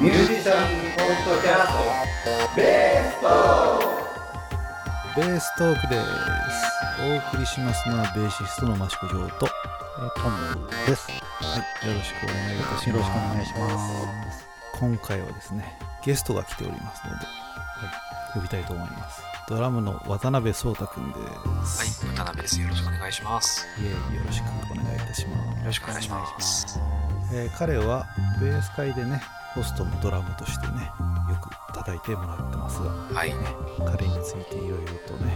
[0.00, 3.26] ミュージシャンポッドキャストベースト
[5.16, 6.04] ベーストークです
[7.02, 9.48] お送りしますのはベーシストの益子城と
[9.98, 11.10] えートムです。
[11.10, 11.16] は
[11.84, 14.48] いよろしくお願いいたしますよろしくお願いします。
[14.78, 17.26] 今回はですねゲストが来ておりますので、
[18.34, 21.18] 呼びたいと思いますドラムの渡辺壮太くんで
[21.66, 22.60] すはい、渡辺です。
[22.60, 23.66] よろしくお願いします。
[23.80, 26.80] いえいえよろしくお願いいたしますよろしくお願いします。
[27.32, 28.06] えー彼は
[28.40, 29.20] ベース界でね
[29.58, 30.88] ホストのドラムとしてね
[31.28, 33.34] よく叩いてもらってますがはい、
[33.84, 35.34] 彼についていろいろとね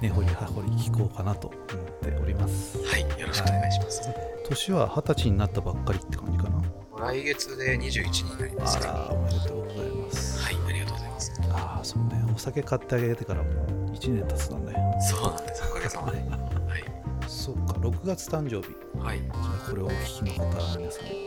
[0.00, 1.58] 根掘り葉掘り聞こうかなと思っ
[2.00, 4.08] ておりますはい、よろしくお願いします。
[4.48, 6.62] 年は二十歳になったばっかりって感じかな？
[7.00, 8.92] 来月で21になりますあけど。
[8.92, 11.32] はらおめでとうございますい、ありがとうございます。
[11.50, 15.64] ああそうねお酒買ってあげてからもう1年経つのねそうなんです。
[15.68, 16.18] おかげさまで。
[16.18, 16.24] は
[16.78, 16.84] い、
[17.26, 18.72] そうか6月誕生日
[19.04, 19.20] はい、
[19.68, 21.17] これをお聞きの方は皆さん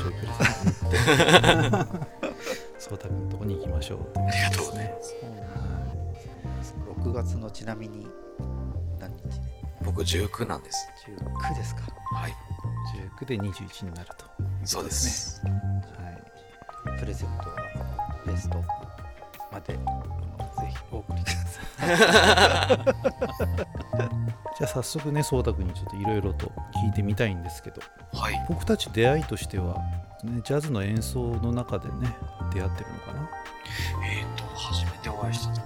[0.00, 0.98] 誕生日プレ
[1.62, 1.92] ゼント持っ
[2.32, 2.36] て
[2.78, 5.14] そうたくんのとこに行きましょうというありがとうございます。
[7.02, 8.06] 6月のちなみに
[8.98, 9.22] 何日？
[9.22, 9.30] で
[9.82, 10.88] 僕19なんです。
[11.06, 11.82] ?19 ですか？
[12.14, 12.34] はい、
[13.20, 14.24] 19で21になると
[14.64, 15.40] そうです。
[15.46, 15.50] はい
[16.98, 17.56] プレゼントは
[18.26, 18.62] ベスト
[19.52, 19.78] までぜ
[20.70, 21.44] ひお送りくださ
[22.94, 22.94] い。
[24.60, 26.52] じゃあ早速ねそうたくんにちょっといろいろと
[26.84, 27.80] 聞いてみたいんですけど
[28.12, 29.78] はい、僕たち出会いとしては、
[30.22, 32.14] ね、ジャズの演奏の中でね
[32.52, 33.30] 出会ってるのかな？
[34.06, 35.62] えーと、初めてお会いしたのは、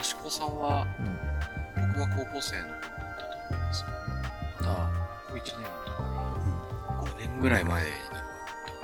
[0.00, 1.18] 益子さんは、うん
[1.94, 3.84] 僕が高校生の時だと思います。
[4.60, 4.90] まだ、
[5.28, 5.66] 高1年の
[7.04, 8.26] 時5年ぐらい前になる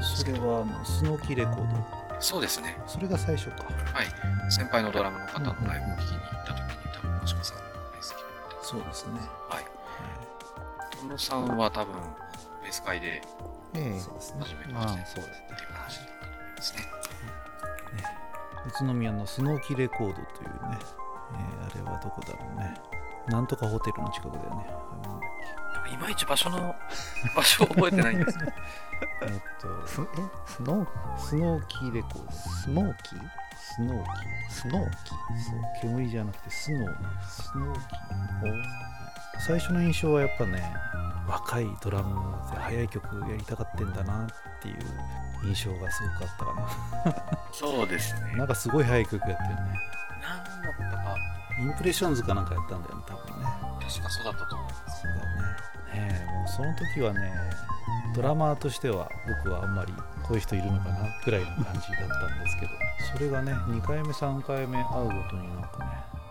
[0.04, 0.32] それ。
[0.34, 2.20] はあのスノーキーレコード？
[2.20, 2.76] そうですね。
[2.86, 4.06] それが最初かはい。
[4.50, 7.57] 先輩のドラムの方のライブを聴きに行った時に、多分、益子さん
[8.70, 9.64] そうですね、はい。
[11.00, 11.94] トムさんは多分、
[12.62, 13.22] ベース界で
[13.74, 13.98] ええ。
[14.00, 15.30] そうですね初めましてまあそうですね。
[15.52, 15.66] ってい。
[15.66, 16.80] う話だったと思いますね。
[18.66, 20.24] 宇都宮のスノーキーレコードというね、
[21.32, 22.74] えーあれはどこだろうね。
[23.28, 24.66] なんとかホテルの近くだよね。
[25.92, 26.74] いまいち場所の、
[27.34, 28.38] 場所を覚えてないんです
[29.22, 30.04] えーっとスえ？
[30.46, 32.30] スノースノーキーレコード？
[32.32, 33.20] スモーキー？
[33.74, 34.50] スノーキー。
[34.50, 34.96] スノーキ
[35.42, 36.88] そう煙じゃなくてスノー。
[37.28, 38.50] スノーキー。
[38.50, 38.62] ー
[39.46, 40.62] 最初の印象はやっぱね
[41.28, 44.28] 若いドラムで速い曲やりたがってんだなっ
[44.60, 44.76] ていう
[45.44, 48.20] 印象がすごくあったかそうですね。
[48.32, 49.56] ななんかすごい速い曲やったよね。
[50.22, 51.16] 何だったか、
[51.60, 53.46] インプレッションズかなんかやったんだよね多分ね。
[53.80, 55.02] 確かそうだったと思います。
[55.02, 56.10] そうだよね。
[56.10, 57.32] ねえもうその時はね
[58.14, 59.10] ドラマーとしては
[59.44, 59.92] 僕はあんまり
[60.22, 62.72] こういう人いるのかなぐらいの感じだったんですけど
[63.12, 65.78] それがね2回目3回目会うごとになんか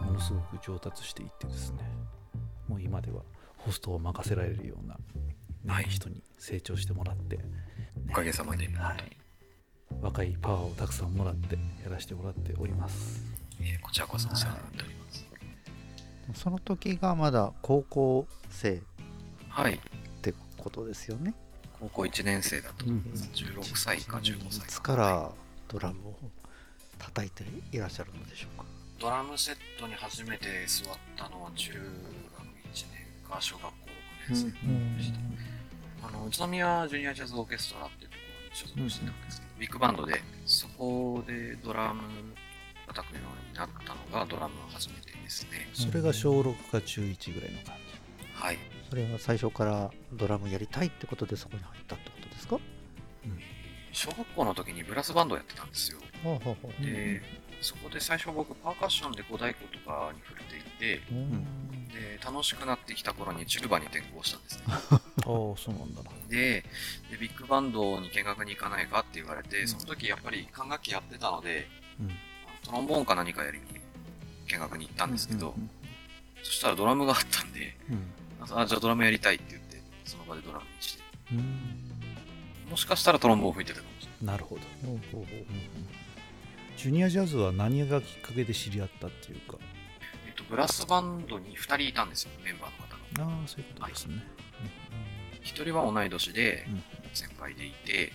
[0.01, 1.79] ねものすごく上達していってですね
[2.67, 3.21] もう今では
[3.57, 4.99] ホストを任せられるような、ね
[5.67, 7.39] はい人に成長してもらって、
[8.09, 8.67] おかげさまで。
[8.67, 9.17] はい、
[10.01, 13.21] 若いパワーをたくさんもらってやらせてもらっております
[13.59, 16.41] えーこちらこそお世話になっております。
[16.41, 18.81] その時がまだ高校生っ
[19.49, 19.79] はい。
[20.21, 21.33] てことですよね。
[21.79, 25.31] 高校1年生だと、うん16歳か15歳いつから
[25.67, 26.17] ドラムを
[26.97, 28.65] 叩いていらっしゃるのでしょうか？
[28.99, 32.85] ドラムセットに初めて座ったのは中学1
[33.23, 33.71] 年か小学校
[34.29, 34.53] 6年
[34.97, 35.13] 生でし
[36.01, 36.07] た。
[36.07, 42.01] あの宇都宮ジュニアジャズオーケストラっていうところに所属してたんですけど、ビッグバンドでそこでドラム
[42.87, 45.69] 叩くようになったのがドラム初めてですね。
[45.73, 47.75] それが小6か中1ぐらいの感
[48.33, 48.57] はい。
[48.89, 52.57] それは最初からドラムやりたいってことでそこに入ったってことですか？
[53.91, 55.97] 小学校の時にブラスバンドやってたんですよ。
[56.23, 57.21] ほうほうほうで、
[57.61, 61.87] そこで最初僕パーカッションで小太鼓とかに触れていて、うん。
[61.89, 64.63] で、楽しくなってきた頃にチュルバに転校したんですね。
[64.67, 66.03] じ ああそうなんだ。
[66.03, 66.63] なで
[67.09, 71.67] で、ビッグバンドに見学に行かないかって言われて、その時やっぱり管楽器やってたので、
[71.99, 72.11] うん。
[72.63, 73.65] トロンボーンか何かやりに
[74.47, 75.69] 見学に行ったんですけど、うん。
[76.43, 78.05] そしたらドラムがあったんで、うん
[78.51, 82.71] あじゃあドラムやりたいって言って、その場でドラムにして、うん。
[82.71, 84.35] もしかしたらトロンボーン吹いてたかもしれない。
[84.35, 85.45] なるほど、ほうほうほう。
[86.77, 89.57] ジュニアジャズは何がきっかけで知り合ったっていうか。
[90.27, 93.37] えっと、ブラスバンドに2人いたんですよ、メンバーの方が。
[93.39, 94.23] ああそういうことですね、
[95.43, 96.83] 1人は同い年でうん。
[97.13, 98.11] 先輩でいて、で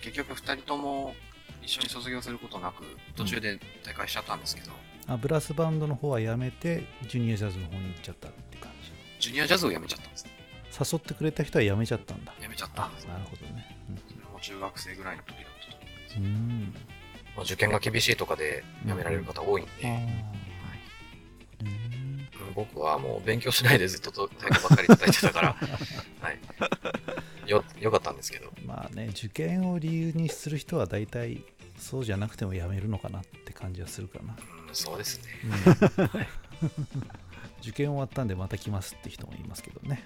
[0.00, 1.14] 結局2人とも
[1.62, 2.84] 一緒に卒業することなく
[3.16, 4.70] 途中で大会しちゃったんですけど、
[5.08, 8.79] あブラスバンドの方はやめてジュニアジャズの方に行っちゃったって感じ
[9.20, 10.30] ジュニアジャズをやめちゃったんですね。
[10.92, 12.32] 誘ってくれた人はやめちゃったんだ。
[12.40, 13.76] やめちゃったあんですなるほどね。
[14.08, 15.76] それも中学生ぐらいの時だったと。
[15.76, 16.74] 思います、うん。
[17.36, 20.02] まあ、受験が厳しいとかで辞められる方多いんで、あーはい。
[21.60, 22.54] うん。
[22.54, 25.56] 僕はもう勉強しないでずっと太鼓ばっかり叩いてたから、
[26.20, 28.50] はい、よ、良かったんですけど。
[28.64, 31.44] まあね受験を理由にする人は大体
[31.78, 34.36] そうじゃなくてもやめるのかなって感じはするかな、
[34.68, 36.28] うん、そうですね。
[37.62, 40.02] 受験終わったんでまた来ますって人もいますけどね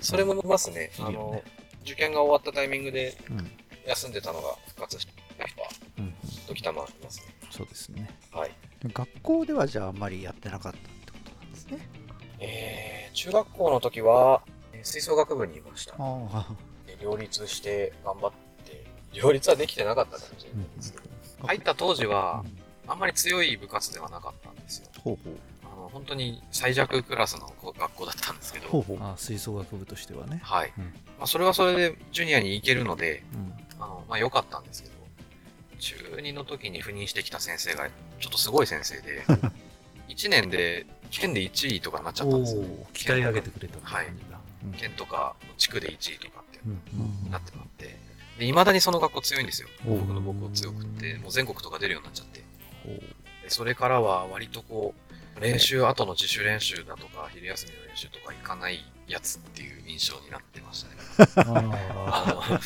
[0.00, 0.90] それもいますね。
[0.98, 1.42] あいいよねの、
[1.82, 3.50] 受験が終わったタイミングでうん、
[3.86, 5.06] 休んでたのが復活し
[5.38, 6.14] た人は、うん、
[6.46, 7.34] 時たまいますね。
[7.50, 8.50] そうですねはい。
[8.84, 11.78] 学校ではじゃああんまりやってなかったってことなんですね。
[12.38, 15.96] えー、中学校の時は、えー吹奏楽部にいました。
[17.02, 18.32] 両立して頑張っ
[18.64, 22.44] て、両立はできてなかったかもしれないですけど、入った当時は、
[22.86, 24.88] あんまり強い部活ではなかったんですよ。
[25.02, 25.34] ほうほう。
[25.96, 28.98] 本当に最弱クラスの学校だったんですけど、ほうほう。
[29.00, 30.72] あ吹奏楽部としてはねはい。
[30.76, 30.90] うんま
[31.20, 34.94] あ、それはそれでジュニアに行けるので、うんあの、まあ良かったんですけど、
[35.78, 37.88] 中2の時に赴任してきた先生が、
[38.20, 39.24] ちょっとすごい先生で、
[40.08, 42.60] 1年で県で1位とかになっちゃったんですよ。
[42.60, 46.60] おー鍛え上げてくれたって感じだ、うん県とか地区で1位とかって
[47.30, 47.84] なってもらって、
[48.38, 49.68] で、未だにその学校強いんですよ。
[49.86, 52.44] 僕の僕を強くって、もう全国とか出るようになっちゃって。
[53.44, 55.05] でそれからは割とこう、
[55.40, 60.96] 練習後の自主練習だとか、昼休みの練習とか行かないやつっていう印象になってましたね。
[61.36, 62.60] あ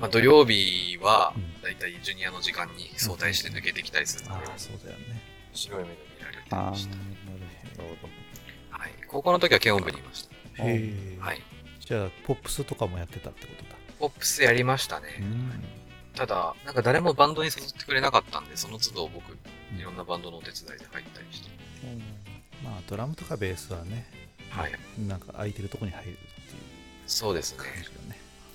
[0.00, 5.20] まあ、土曜日はうん、だいたいジュニアの時間に早退して抜けてきたりするので、ーそうだよね
[5.52, 6.54] 白い目で見られて。
[6.54, 6.96] ました。
[6.96, 8.08] なるほ
[8.70, 8.90] はい。
[9.08, 11.24] 高校の時は軽音部にいましへえ、た。
[11.24, 11.42] はい。
[11.80, 15.06] じゃあポップスとかもやってたってことだポップスやりましたね。
[15.20, 15.64] うん
[16.16, 19.32] ただ、なんか誰もバンドに誘ってくれなかったんで、その都度僕、
[19.78, 21.50] いろんなバンドのお手伝いで入ったりして。
[22.62, 24.06] まあドラムとかベースはね
[24.50, 24.72] はい。
[25.06, 26.26] なんか空いてるとこに入るっていう
[27.06, 27.64] そうですね。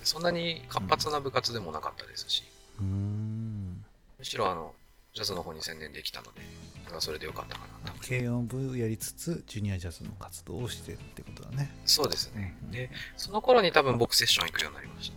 [0.02, 2.42] そんなに活発な部活でもなかったですし、
[2.80, 3.84] うーん
[4.18, 4.74] むしろあの、
[5.14, 6.40] ジャズの方に専念できたので、
[6.84, 7.98] それはそれでよかったかなと。
[8.00, 12.56] 軽音部やりつつジュニアジャズの活動をしてってことだねそうですね。
[12.64, 15.12] うんで、その頃に多分僕セッション行くようになりまし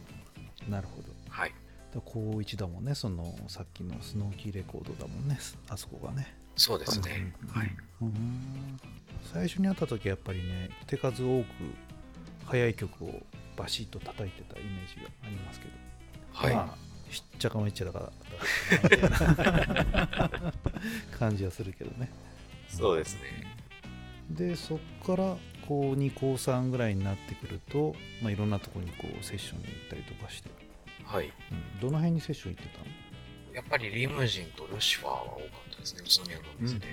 [0.63, 0.69] た。
[0.69, 1.53] なるほどはい。
[1.93, 7.33] で高一だもんねそのさっきのスノーキーレコードだもんねあそこがねそうですね。
[7.43, 7.71] うんはい。
[8.01, 8.79] うん。
[9.33, 11.45] 最初に会った時はやっぱりね手数多く
[12.45, 13.21] 速い曲を
[13.57, 15.71] バシッと叩いてたイメージがありますけど、
[16.33, 16.55] はい。
[16.55, 16.77] まあ
[17.13, 18.11] しっちゃかめっちゃだから
[21.17, 22.09] 感じはするけどね
[22.67, 23.55] そうですね。
[24.29, 25.37] でそっから
[25.67, 30.49] 高2高3ぐらいになってくると、まあ、いろんなとこにこうセッションに行ったりとかして、
[31.03, 31.25] はい。
[31.27, 31.31] うん、
[31.79, 32.85] どの辺にセッション行ってたの？
[33.53, 35.41] やっぱりリムジンとルシファーは多かっ
[35.71, 36.25] たですね。
[36.25, 36.87] 宇都宮のお店で。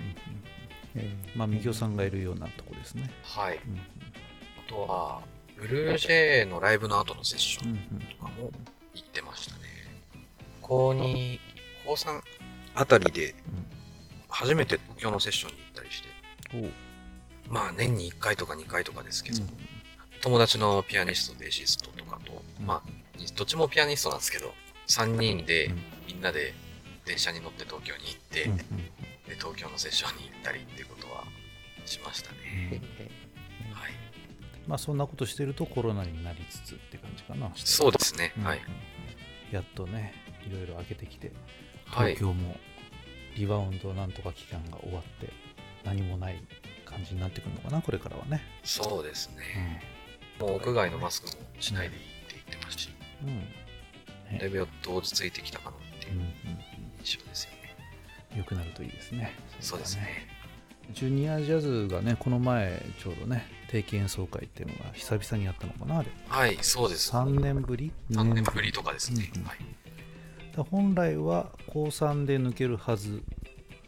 [1.35, 3.57] まあみぎおさんがいるようなとこですね、はい。
[3.57, 5.23] うんあとは、
[5.57, 8.07] ブルージェイのライブの後のセッションうんうん。
[8.07, 8.51] とかも
[8.95, 9.61] 行ってましたね。
[10.61, 11.39] 高2、
[11.85, 12.21] 高3
[12.75, 13.35] あたりで
[14.29, 16.09] 初めて東京のセッションに行ったりして、
[17.49, 19.49] まあ年に1回とか2回とかですけど、うん
[20.23, 22.67] 友達のピアニスト、ベーシストとかと、うん。
[22.67, 22.83] まあ、
[23.35, 24.55] どっちもピアニストなんですけど、
[24.87, 25.83] 3人でうん。
[26.07, 26.55] みんなで
[27.05, 28.59] 電車に乗って東京に行って、うんうん
[29.29, 31.25] で東京のセッションに行ったりってことは
[31.85, 32.83] しましたね。
[33.73, 33.93] はい。
[34.67, 38.33] まあそんなことしてるとコロナになりつつって感じかなそうですね。
[38.37, 38.61] うんはい。
[39.53, 40.13] やっとね
[40.45, 41.31] いろいろ開けてきて
[41.87, 42.33] はい東。
[42.33, 42.57] 京も
[43.37, 45.33] リバウンドなんとか期間が終わって
[45.85, 46.43] 何もない
[46.85, 49.83] 感じになってくるのかなこれからはねそうですね。
[50.41, 52.91] もう屋外のマスクもしないでいいって言ってましたし、
[53.23, 56.29] うん、うんねだいぶやっと落ち着いてきたかなっていううんうん
[57.05, 57.57] 印象ですよね。
[57.57, 60.27] うん良くなるといいですねそうですね。
[60.95, 67.13] ジュニアジャズがねこの前ちょうどね定期演奏会っていうのが久々にやったのかなあれはい、そうです。
[67.13, 69.31] 3年ぶり？3年ぶりとかですね。
[69.35, 69.59] うんうんはい。
[70.57, 73.23] だ本来は高3で抜けるはず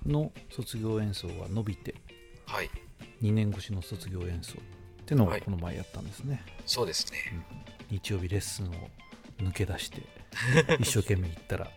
[0.06, 1.94] の卒業演奏が伸びて
[2.46, 2.70] はい。
[3.22, 7.18] 2年越しの卒業演奏ってのをはいこの前やったんですね、そうですね。
[7.90, 8.72] 日曜日レッスンを
[9.38, 10.02] 抜け出して
[10.80, 11.70] 一生懸命行ったら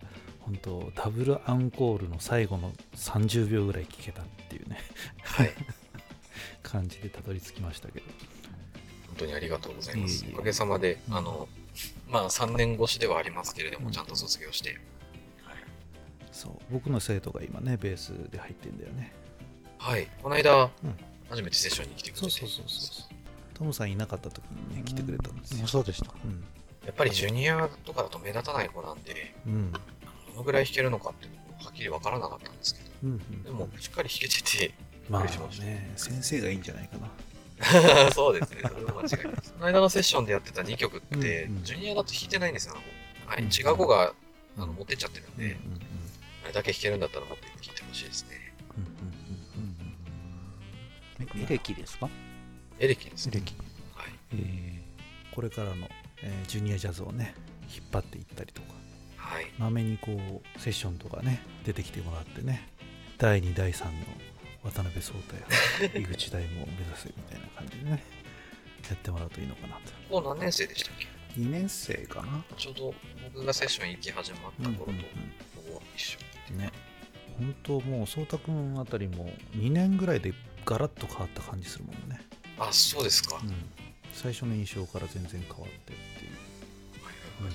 [0.48, 4.80] 本当ダブルアンコールの最後の30秒ぐらい聴けたっていうね。
[5.22, 5.54] はい。
[6.64, 8.06] 感じでたどり着きましたけど。
[9.08, 10.26] 本当にありがとうございます。
[10.34, 11.50] おかげさまで、うんあの、
[12.08, 13.92] まあ3年越しではありますけれども、うん。
[13.92, 14.80] ちゃんと卒業して、
[16.32, 16.54] そう。
[16.72, 19.12] 僕の生徒が今ねベースで入ってんだよね。
[19.80, 20.08] はい。
[20.24, 20.72] この間、うん。
[21.30, 23.18] 初めてセッションに来てくれて、そうそうそうそう
[23.54, 25.68] トムさんいなかった時にね来てくれたんですよ。
[25.68, 26.14] そうでした。
[26.24, 26.46] うん。
[26.86, 29.72] やっぱりジュニアとかだと目立たない子なんで、うん。
[29.74, 29.80] ど
[30.38, 34.74] のぐらい弾けるのかっていうのもはっきりわからなかったんですけど、うんうんでもしっかり弾けてて、
[35.10, 35.24] まあ
[35.62, 35.94] ね。
[35.96, 37.10] 先生がいいんじゃないかな。
[38.14, 39.36] そうですね、それは間違いない。
[39.36, 39.54] です。
[39.54, 41.64] この間のセッションでやってた2曲って、うんうん。
[41.64, 44.14] ジュニアだと弾いてないんですよ、あのはい、うん違う子があ
[44.58, 44.68] うん。
[44.68, 45.82] の持ってっちゃってるんで、うんうん
[46.44, 48.54] あれだけ弾けるんだったらもっと弾いてほしいですね。
[48.78, 48.96] うんうんう
[51.26, 51.44] んうん。
[51.44, 52.10] エレキですか？
[52.80, 53.32] エレキですね。
[53.36, 53.54] エレキ。
[53.96, 54.12] はい。
[54.34, 54.78] えー
[55.36, 55.88] これからの
[56.24, 57.36] えージュニアジャズをね
[57.76, 58.70] 引っ張っていったりとか。
[58.74, 58.82] はい。
[59.58, 62.68] まめにこうセッションとかね出てきてもらってね。
[63.18, 63.92] 第2第3の
[64.64, 68.04] 渡辺壮太や 井口大も目指せみたいな感じでね
[68.90, 69.76] やってもらうといいのかな
[70.10, 70.14] と。
[70.14, 71.08] もう何年生でしたっけ
[71.40, 72.44] ？2年生かな。
[72.58, 72.96] ちょうど
[73.34, 75.06] 僕がセッション行き始まった頃と、うんうん
[75.56, 76.20] 僕は一緒。
[76.54, 76.72] ね。
[77.38, 80.34] 本当もう颯太君あたりも2年ぐらいで
[80.66, 82.20] ガラッと変わった感じするもんね、
[82.58, 83.40] あ、そうですか。
[83.44, 83.54] うん、
[84.12, 85.72] 最初の印象から全然変わってっ
[86.18, 87.54] ていう、はいはい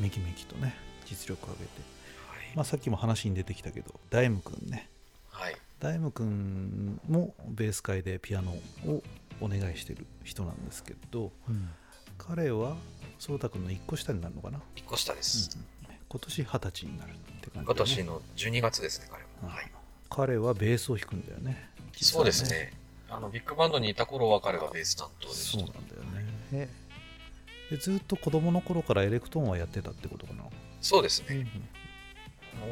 [0.00, 0.74] めきめきとね
[1.06, 1.70] 実力を上げて、
[2.28, 2.56] はい。
[2.56, 4.88] まあ、さっきも話に出てきたけどダイム君ね
[5.28, 5.56] はい。
[5.80, 8.52] ダイム君もベース界でピアノ
[8.86, 9.02] を
[9.40, 11.32] お願いしてる人なんですけど
[12.16, 12.76] 彼は
[13.18, 15.50] 颯太君の1個下になるのかな、一個下です。
[15.56, 15.64] うん
[16.14, 19.54] 今年20歳になるって感じだね、今年の12月ですね、彼うんは。
[19.56, 19.72] はい。
[20.08, 22.72] 彼はベースを弾くんだよね実そはうですね。
[23.10, 25.58] あの、ビッグバンドにいた頃は彼がベース担当でした。
[25.58, 26.02] そうなんだよ
[26.52, 26.68] ね
[27.68, 30.43] でずっと子供の頃からエレクトーンはやってたってことかな、
[30.84, 31.36] そうですね。
[31.36, 31.48] うん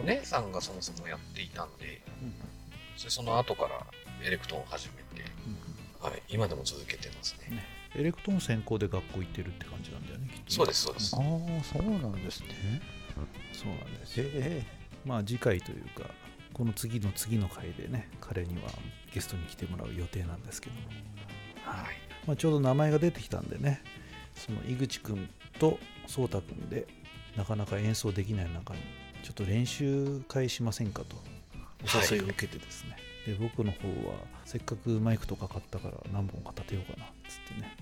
[0.00, 2.00] お姉さんがそもそもやっていたんで、
[2.97, 3.85] それその後から
[4.25, 5.28] エレクトーンを始めて、
[6.00, 7.57] はい、今でも続けてますね。
[7.57, 7.64] ね。
[7.97, 10.45] エレクトーン専攻で学校行ってるって感じなんだよねきっとね。
[10.49, 11.16] そうです、そうです。
[11.16, 11.19] あ。
[11.19, 11.23] あ
[11.64, 12.81] そうなんですね。
[13.52, 14.21] そうなんです。
[14.21, 14.66] へよえ
[15.04, 16.09] まあ次回というか
[16.52, 18.71] この次の次の回でね彼には
[19.12, 20.83] ゲストに来てもらう予定なんですけども、
[21.64, 21.87] はい。
[22.26, 23.83] まあ、ちょうど名前が出てきたんでね
[24.37, 25.28] その井口君
[25.59, 26.87] と颯太君で
[27.37, 28.81] なかなか演奏できない中に
[29.23, 31.17] ちょっと練習会しませんかと
[31.85, 32.97] お誘いを受けてですね、
[33.27, 37.77] で僕の方はせっかくマイクとか買ったから何本か立てようかなっつってね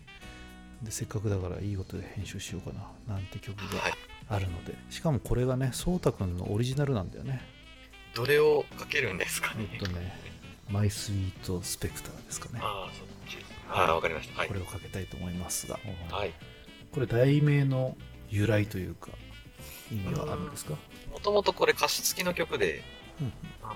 [0.82, 2.74] でせっかくだからいい音で編集しようか
[3.06, 3.92] ななんて曲がはい。
[4.32, 7.42] あるので、しかもこれがね颯太君のオリジナルなんだよね
[8.14, 10.12] どれをかけるんですかねえっとね
[10.70, 13.50] マイスイートスペクターですかねああ、そっちです。
[13.66, 14.38] はい、わかりました。
[14.38, 14.54] はいこ。
[14.54, 15.78] れをかけたいと思いますが
[16.10, 16.32] はい。
[16.92, 17.96] これ題名の
[18.30, 19.08] 由来というか
[19.90, 20.74] 意味はあるんですか、
[21.12, 22.82] もともとこれ歌詞付きの曲で、
[23.20, 23.32] うん
[23.62, 23.74] あの、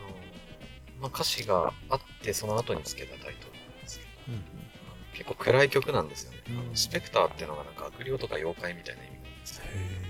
[1.01, 4.45] まあ、歌詞があって、その後につけたタイトルなんですけど、うん
[5.15, 6.43] 結構暗い曲なんですよね。
[6.51, 9.65] うんあのスペクターっていうのがなんか悪霊とか妖怪みたいな意味なんですよ。
[9.67, 10.01] へ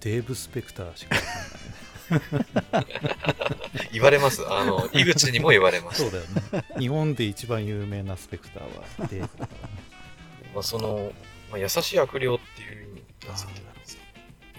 [0.00, 1.16] ーデーブ・スペクターしか
[3.92, 4.44] 言われます？
[4.48, 6.02] あの、井口にも言われます。
[6.02, 8.62] そうだよね日本で一番有名なスペクター
[9.00, 9.74] はデーブだからね
[10.54, 11.12] まあ、その、
[11.50, 13.65] まあ、優しい悪霊っていう意味がついてるんですよ。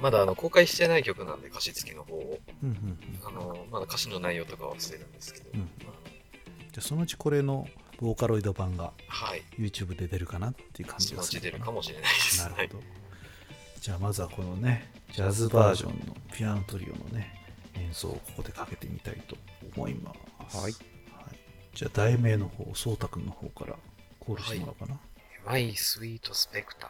[0.02, 2.40] まだあの公開してない曲なんで歌詞付きの方を。
[2.64, 3.28] うんうんうん。
[3.28, 5.50] あの、まだ歌詞の内容とかは忘れるんですけど。
[5.54, 5.70] うん
[6.78, 7.68] じゃあそのうちこれの
[8.00, 9.44] ボーカロイド版がはい。
[9.58, 12.42] YouTube で出るかなっていう感じそのうちがする出るかもしれないです。
[12.42, 12.84] はいなるほど、
[13.82, 17.34] じゃあまずはこのねジャズバージョンのピアノトリオのね
[17.76, 19.36] 演奏をここでかけてみたいと
[19.76, 20.14] 思いま
[20.50, 20.58] す。
[20.58, 20.74] はい。
[21.74, 23.76] じゃあ題名の方颯太君の方から
[24.20, 25.00] コールしてもらおうかな、
[25.48, 26.90] My Sweet Spectre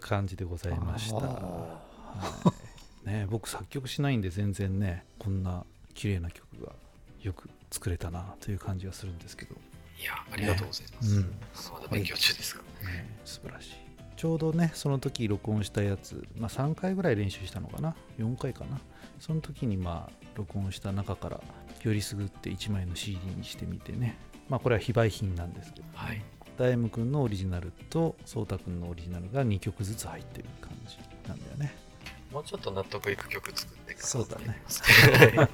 [0.00, 1.82] いう感じでございました、あは
[3.04, 3.08] い。
[3.08, 6.72] ね、僕作曲しないんで全然ねこんな綺麗な曲が
[7.20, 9.54] よく作れたなという感じがするんですけど、
[10.00, 11.16] いや、ありがとうございます。
[11.16, 11.22] うん
[11.72, 12.56] まだ勉強中です。
[12.56, 12.90] から。
[12.90, 13.74] ね、素晴らしい。
[14.16, 18.78] ちょうどねその時録音したやつ、まあ、3回ぐらい練習したのかな？4回かな？
[19.18, 21.40] その時にまあ録音した中から
[21.82, 24.18] よりすぐって1枚の CD にしてみてね。
[24.48, 26.22] まあこれは非売品なんですけど、はい。
[26.60, 31.74] ダイム君のオリジナルとソータ君のオリジナルが2曲ずつ入ってる感じなんだよね。
[32.30, 34.06] もうちょっと納得いく曲作ってから。
[34.06, 34.60] そうだね。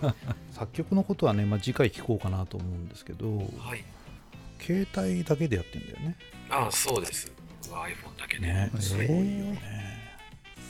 [0.03, 0.15] は
[0.51, 4.61] 作曲のことはね、まあ、次回聞こうかなと思うんですけどい。
[4.61, 6.17] 携帯だけでやってんだよね。
[6.51, 7.31] ああ、そうです。
[7.63, 8.47] 僕は iPhone だけで。
[8.49, 9.63] ねすごいよね。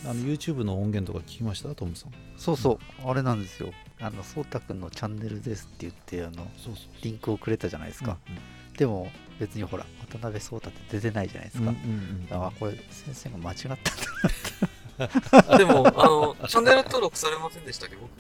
[0.05, 1.75] あの YouTube の音源とか聞きました？
[1.75, 2.13] トムさん。
[2.37, 3.09] そうそう。
[3.09, 3.73] あれなんですよ。
[4.01, 13.81] あのそうたくんのチャンネルですって言ってあのそうそうリンクをくれたじゃないですか、うんでも別にほら渡辺壮太って出てないじゃないですか、うんうんうんあこれ先生が間違ったんだ
[14.99, 18.11] あでも、あの、チャンネル登録されませんでしたっけ僕？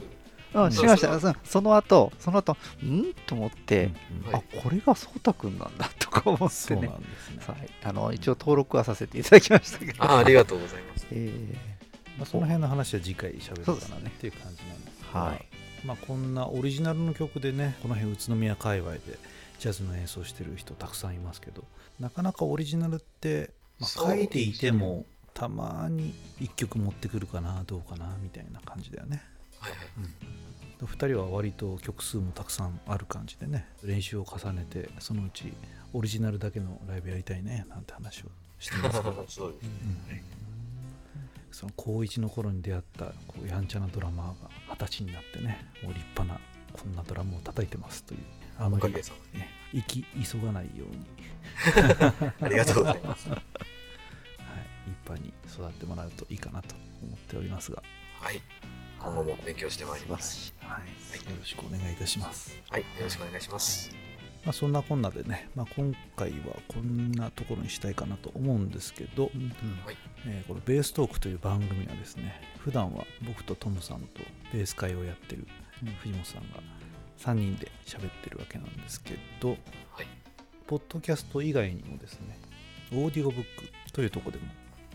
[0.54, 1.18] うん、しました。
[1.18, 2.52] そその後、その後、
[2.84, 3.90] んと思って、
[4.24, 6.88] うんはいあ、これがそうたくんなんだとか思ってそうね。
[6.88, 10.04] なんですね、はい、あの一応登録はさせていただきましたけど。
[10.04, 11.06] ああ、ありがとうございます。
[11.12, 11.54] え
[12.18, 15.46] まあ、その辺の話は次回喋ろうかなねっていう感じなんですーがはい。
[15.84, 19.00] まあ、こんなオリジナルの曲でねこの辺宇都宮界隈で
[19.58, 21.64] ジャズの演奏してる人たくさんいますけど
[21.98, 29.22] なかなかオリジナルって、まあ書いていてもたまに1曲持ってくるかなどうかなみたいな感じだよね。
[29.58, 29.80] はいはい。
[30.82, 35.52] 2人は割と曲数もたくさんある感じでね練習を重ねてそのうち
[35.94, 38.26] オリジナルだけのライブやりたいねなんて話を
[38.58, 39.24] してますけど。
[39.28, 39.66] そうです。
[41.56, 46.38] その高1の頃に出会ったこうやんちゃなドラマーが二十歳になってねもう立派な
[46.74, 48.20] こんなドラムを叩いてますという
[48.58, 48.94] あまり、
[49.72, 51.06] 生き急がないように、
[52.40, 53.28] ありがとうございます。
[53.28, 53.40] はい、
[54.86, 57.82] 立派に育ってもらうといいかなと思っておりますが、
[58.20, 58.40] はい。
[58.98, 60.46] 今後も勉強してまいります。
[60.46, 60.52] しい。
[60.64, 62.60] はい、よろしくお願いいたします。
[62.70, 62.80] はい。
[62.80, 63.94] よろしくお願いします。
[64.46, 69.30] まあ、そんなこんなでね、まあ、今回はこんなところにしたいかなと思うんですけど、
[70.24, 74.06] えーこのベーストークという番組はですね普段は僕とトムさんと
[74.52, 75.46] ベース会をやってる
[76.02, 76.62] 藤本さんが
[77.18, 79.58] 3人で喋ってるわけなんですけどはい。
[80.66, 82.38] ポッドキャスト以外にもですね
[82.92, 84.44] オーディオブックというところでも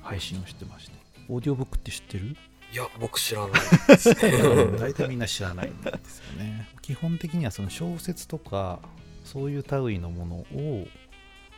[0.01, 0.95] 配信をしてまして
[1.29, 2.35] オーディオブックって知ってる？
[2.73, 4.15] いや、僕知らないですね。
[4.79, 8.79] 大体みんな知らないんですよね基本的にはその小説とか
[9.25, 10.87] そういう類のものを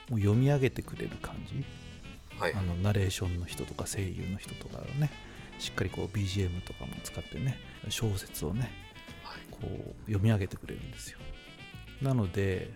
[0.10, 1.64] もう読み上げてくれる感じ
[2.40, 2.62] はいあ。
[2.64, 5.12] のナレーションの人とか声優の人とかがね
[5.60, 7.58] しっかりこう BGM とかも使ってね
[7.90, 8.72] 小説をねはい。
[9.64, 11.20] こう読み上げてくれるんですよ。
[12.02, 12.72] なので、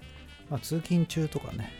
[0.49, 1.71] まあ、通勤中とかね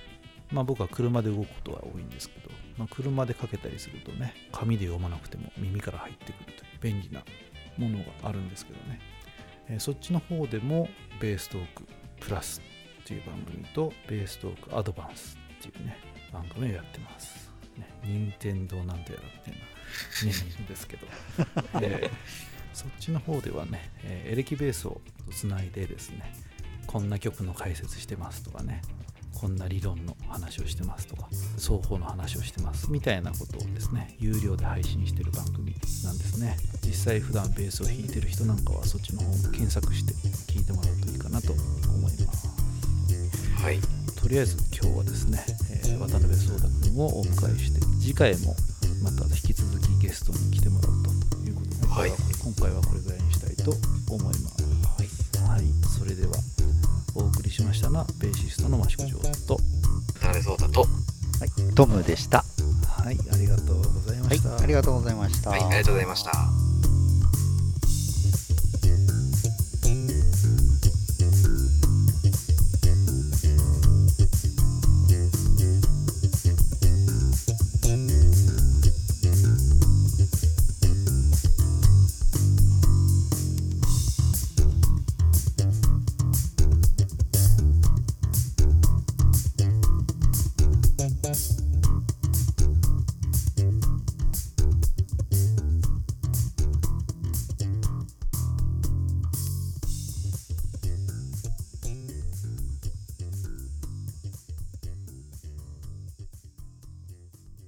[0.51, 7.23] まあ僕は車で動くことが多いんですけど、まあ、車でかけたりするとね紙で読まなくても耳から入ってくるという便利な
[7.77, 8.99] ものがあるんですけどね、
[9.69, 10.87] えーそっちの方でも
[11.19, 11.83] ベーストーク
[12.19, 12.61] プラス
[13.01, 15.97] っていう番組とベーストークアドバンスっていうね
[16.31, 17.56] 番組をやってます。
[17.77, 19.67] ね任天堂なんてやらみたいな。
[20.25, 21.07] ネームですけど、
[21.79, 22.11] で
[22.73, 24.99] そっちの方ではね、えーエレキベースを
[25.31, 26.33] つないでですね
[26.85, 28.81] こんな曲の解説してますとかね
[29.39, 36.57] こんな理論の話をしてますとか双方の話をしてますみたいなことをですね有料で配信してる番組なんですね。
[36.83, 40.13] 実際普段ベースを弾いてる人なんかはそっちの方も検索して
[40.51, 42.47] 聞いてもらうといいかなと思います。
[43.61, 43.96] はい。
[44.21, 48.55] とりあえず今日はですね、えー渡辺壮太君をお迎えして次回も
[49.03, 52.11] また引き続きゲストに来てもらうということで、はい
[52.43, 53.71] 今回はこれぐらいにしたいと
[54.13, 54.63] 思います。
[55.41, 55.63] はい、
[55.97, 56.33] それでは
[57.15, 59.57] お送りしましたのはベーシストの益子城と、
[60.19, 60.81] 渡辺そうだと。
[60.81, 60.87] は
[61.45, 62.43] い、トムでした。
[62.87, 65.49] はい、ありがとうございまはいした。、ありがとうございました。
[65.49, 65.63] はい。
[65.63, 66.66] ありがとうございました。